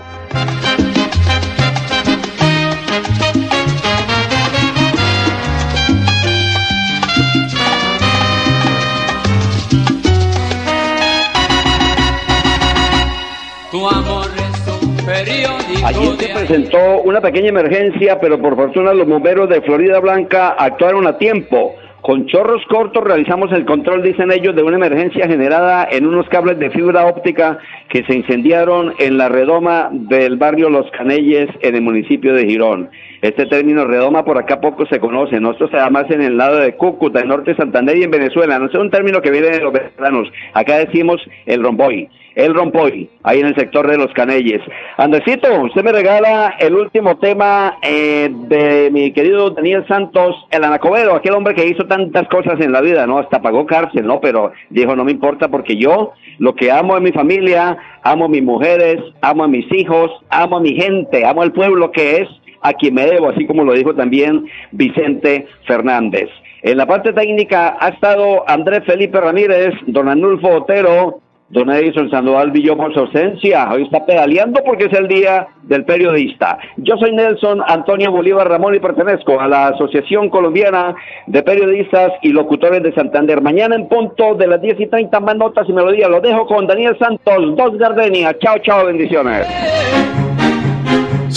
Allí 15.83 16.07
se 16.17 16.27
presentó 16.33 17.01
una 17.03 17.21
pequeña 17.21 17.49
emergencia, 17.49 18.19
pero 18.19 18.37
por 18.39 18.55
fortuna 18.57 18.93
los 18.93 19.07
bomberos 19.07 19.49
de 19.49 19.61
Florida 19.61 19.99
Blanca 19.99 20.49
actuaron 20.49 21.07
a 21.07 21.17
tiempo. 21.17 21.73
Con 22.01 22.25
chorros 22.27 22.61
cortos 22.69 23.03
realizamos 23.03 23.51
el 23.53 23.65
control, 23.65 24.03
dicen 24.03 24.31
ellos, 24.31 24.55
de 24.55 24.63
una 24.63 24.75
emergencia 24.75 25.27
generada 25.27 25.87
en 25.89 26.05
unos 26.05 26.27
cables 26.29 26.59
de 26.59 26.69
fibra 26.69 27.05
óptica 27.05 27.59
que 27.89 28.03
se 28.03 28.15
incendiaron 28.15 28.93
en 28.99 29.17
la 29.17 29.29
redoma 29.29 29.89
del 29.91 30.37
barrio 30.37 30.69
Los 30.69 30.89
Canelles 30.91 31.49
en 31.61 31.75
el 31.75 31.81
municipio 31.81 32.33
de 32.33 32.45
Girón. 32.45 32.89
Este 33.21 33.45
término 33.45 33.85
redoma 33.85 34.23
por 34.23 34.37
acá 34.37 34.61
poco 34.61 34.85
se 34.85 34.99
conoce, 34.99 35.39
nosotros 35.39 35.71
además 35.73 36.05
en 36.09 36.21
el 36.21 36.37
lado 36.37 36.57
de 36.57 36.75
Cúcuta, 36.75 37.19
en 37.19 37.27
norte 37.27 37.51
de 37.51 37.57
Santander 37.57 37.97
y 37.97 38.03
en 38.03 38.11
Venezuela, 38.11 38.59
no 38.59 38.67
es 38.67 38.75
un 38.75 38.89
término 38.89 39.21
que 39.21 39.31
viene 39.31 39.49
de 39.49 39.59
los 39.59 39.73
venezolanos, 39.73 40.31
acá 40.53 40.77
decimos 40.77 41.21
el 41.45 41.63
romboy 41.63 42.09
el 42.39 42.53
Rompoy, 42.53 43.09
ahí 43.23 43.39
en 43.39 43.47
el 43.47 43.55
sector 43.55 43.85
de 43.89 43.97
los 43.97 44.13
Canelles. 44.13 44.61
Andresito, 44.97 45.61
usted 45.61 45.83
me 45.83 45.91
regala 45.91 46.55
el 46.59 46.73
último 46.73 47.17
tema 47.17 47.77
eh, 47.81 48.29
de 48.31 48.89
mi 48.91 49.11
querido 49.11 49.49
Daniel 49.49 49.85
Santos, 49.87 50.35
el 50.51 50.63
Anacobedo, 50.63 51.15
aquel 51.15 51.33
hombre 51.33 51.53
que 51.53 51.67
hizo 51.67 51.85
tantas 51.85 52.27
cosas 52.29 52.59
en 52.61 52.71
la 52.71 52.81
vida, 52.81 53.05
¿no? 53.05 53.17
Hasta 53.17 53.41
pagó 53.41 53.65
cárcel, 53.65 54.05
¿no? 54.05 54.21
Pero 54.21 54.53
dijo, 54.69 54.95
no 54.95 55.03
me 55.03 55.11
importa 55.11 55.49
porque 55.49 55.75
yo 55.75 56.13
lo 56.37 56.55
que 56.55 56.71
amo 56.71 56.95
es 56.95 57.01
mi 57.01 57.11
familia, 57.11 57.77
amo 58.03 58.25
a 58.25 58.29
mis 58.29 58.43
mujeres, 58.43 59.01
amo 59.21 59.43
a 59.43 59.47
mis 59.47 59.69
hijos, 59.73 60.11
amo 60.29 60.57
a 60.57 60.61
mi 60.61 60.75
gente, 60.75 61.25
amo 61.25 61.41
al 61.41 61.51
pueblo 61.51 61.91
que 61.91 62.21
es 62.21 62.29
a 62.61 62.73
quien 62.73 62.95
me 62.95 63.05
debo, 63.05 63.29
así 63.29 63.45
como 63.45 63.63
lo 63.63 63.73
dijo 63.73 63.95
también 63.95 64.45
Vicente 64.71 65.47
Fernández. 65.65 66.29
En 66.61 66.77
la 66.77 66.85
parte 66.85 67.13
técnica 67.13 67.77
ha 67.79 67.89
estado 67.89 68.43
Andrés 68.47 68.83
Felipe 68.85 69.19
Ramírez, 69.19 69.73
don 69.87 70.09
Anulfo 70.09 70.49
Otero, 70.49 71.21
Don 71.49 71.69
Edison 71.71 72.11
Sandoval 72.11 72.53
su 72.53 72.99
ausencia. 72.99 73.67
Hoy 73.71 73.83
está 73.83 74.05
pedaleando 74.05 74.61
porque 74.63 74.85
es 74.85 74.93
el 74.93 75.07
día 75.07 75.47
del 75.63 75.83
periodista. 75.83 76.59
Yo 76.77 76.95
soy 76.97 77.11
Nelson 77.11 77.61
Antonio 77.65 78.11
Bolívar 78.11 78.47
Ramón 78.47 78.75
y 78.75 78.79
pertenezco 78.79 79.39
a 79.39 79.47
la 79.47 79.69
Asociación 79.69 80.29
Colombiana 80.29 80.93
de 81.25 81.41
Periodistas 81.41 82.11
y 82.21 82.29
Locutores 82.29 82.83
de 82.83 82.93
Santander. 82.93 83.41
Mañana 83.41 83.75
en 83.75 83.87
punto 83.87 84.35
de 84.35 84.45
las 84.45 84.61
10 84.61 84.79
y 84.79 84.87
30 84.87 85.19
más 85.21 85.37
notas 85.37 85.67
y 85.67 85.73
melodías. 85.73 86.09
Lo 86.09 86.21
dejo 86.21 86.45
con 86.45 86.67
Daniel 86.67 86.95
Santos, 86.99 87.55
dos 87.55 87.77
Gardenia. 87.79 88.37
Chao, 88.37 88.59
chao, 88.59 88.85
bendiciones. 88.85 89.47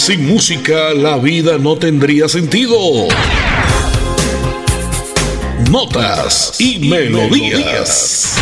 Sin 0.05 0.27
música 0.27 0.93
la 0.93 1.17
vida 1.17 1.57
no 1.57 1.77
tendría 1.77 2.27
sentido. 2.27 2.75
Notas 5.71 6.59
y, 6.59 6.89
melodías. 6.89 8.35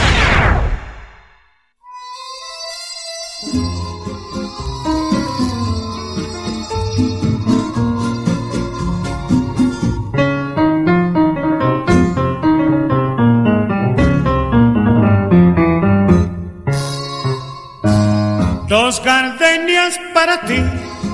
Dos 18.67 19.04
gardenias 19.04 20.00
para 20.15 20.41
ti, 20.41 20.60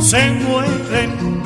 se 0.00 0.30
mueren 0.30 1.42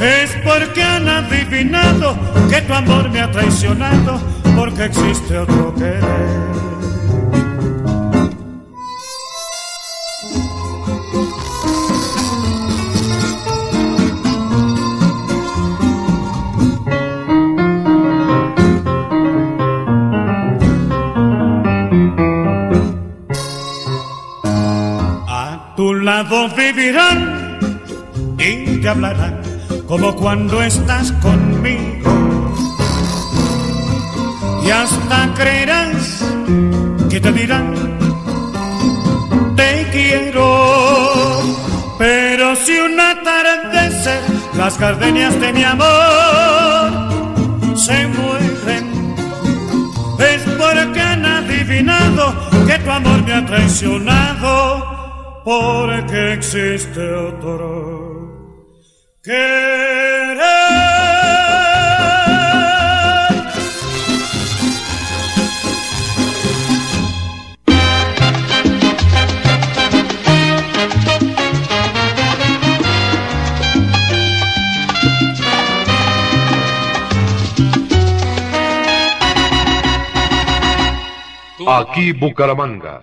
es 0.00 0.30
porque 0.44 0.82
han 0.82 1.08
adivinado 1.08 2.16
que 2.48 2.62
tu 2.62 2.72
amor 2.72 3.10
me 3.10 3.20
ha 3.20 3.30
traicionado 3.30 4.20
porque 4.56 4.84
existe 4.84 5.38
otro 5.38 5.74
querer. 5.74 6.50
vivirán 26.56 27.39
te 28.80 28.88
hablarán 28.88 29.42
como 29.86 30.14
cuando 30.14 30.62
estás 30.62 31.12
conmigo. 31.12 32.54
Y 34.64 34.70
hasta 34.70 35.34
creerás 35.34 36.24
que 37.10 37.20
te 37.20 37.32
dirán, 37.32 37.74
te 39.56 39.86
quiero. 39.92 41.40
Pero 41.98 42.56
si 42.56 42.78
una 42.78 43.10
atardecer 43.10 44.22
las 44.56 44.78
gardenias 44.78 45.38
de 45.38 45.52
mi 45.52 45.64
amor 45.64 47.10
se 47.76 48.06
mueren, 48.06 49.14
es 50.18 50.42
porque 50.56 51.00
han 51.00 51.26
adivinado 51.26 52.34
que 52.66 52.78
tu 52.78 52.90
amor 52.90 53.22
me 53.24 53.34
ha 53.34 53.44
traicionado, 53.44 55.42
porque 55.44 56.34
existe 56.34 57.12
otro. 57.12 58.39
Aquí 81.66 82.12
Bucaramanga. 82.12 83.02